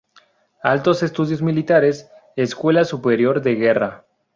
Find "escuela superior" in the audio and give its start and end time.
2.35-3.39